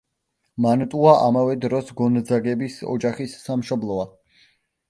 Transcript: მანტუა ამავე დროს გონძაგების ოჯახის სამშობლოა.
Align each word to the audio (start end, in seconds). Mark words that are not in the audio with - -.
მანტუა 0.65 1.11
ამავე 1.25 1.57
დროს 1.65 1.93
გონძაგების 2.01 2.81
ოჯახის 2.95 3.37
სამშობლოა. 3.47 4.09